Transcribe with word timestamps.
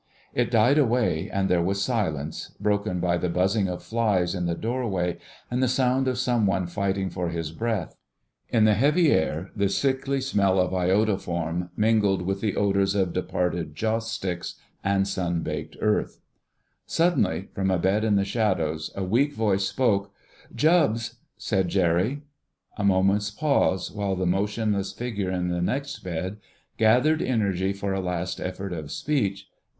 It 0.33 0.49
died 0.49 0.79
away, 0.79 1.29
and 1.29 1.47
there 1.47 1.61
was 1.61 1.79
silence, 1.83 2.55
broken 2.59 2.99
by 2.99 3.19
the 3.19 3.29
buzzing 3.29 3.67
of 3.67 3.83
flies 3.83 4.33
in 4.33 4.47
the 4.47 4.55
doorway 4.55 5.19
and 5.51 5.61
the 5.61 5.67
sound 5.67 6.07
of 6.07 6.17
some 6.17 6.47
one 6.47 6.65
fighting 6.65 7.11
for 7.11 7.29
his 7.29 7.51
breath. 7.51 7.95
In 8.49 8.63
the 8.65 8.73
heavy 8.73 9.11
air 9.11 9.51
the 9.55 9.69
sickly 9.69 10.19
smell 10.19 10.59
of 10.59 10.71
iodoform 10.73 11.69
mingled 11.77 12.23
with 12.23 12.41
the 12.41 12.55
odours 12.55 12.95
of 12.95 13.13
departed 13.13 13.75
joss 13.75 14.11
sticks 14.11 14.55
and 14.83 15.07
sun 15.07 15.43
baked 15.43 15.77
earth. 15.81 16.19
Suddenly, 16.87 17.49
from 17.53 17.69
a 17.69 17.77
bed 17.77 18.03
in 18.03 18.15
the 18.15 18.25
shadows, 18.25 18.89
a 18.95 19.03
weak 19.03 19.33
voice 19.35 19.67
spoke— 19.67 20.11
"Jubbs!" 20.55 21.17
said 21.37 21.67
Jerry. 21.69 22.23
A 22.75 22.83
moment's 22.83 23.29
pause, 23.29 23.91
while 23.91 24.15
the 24.15 24.25
motionless 24.25 24.93
figure 24.93 25.29
in 25.29 25.49
the 25.49 25.61
next 25.61 25.99
bed 25.99 26.37
gathered 26.79 27.21
energy 27.21 27.71
for 27.71 27.93
a 27.93 27.99
last 28.01 28.39
effort 28.41 28.73
of 28.73 28.89
speech. 28.91 29.45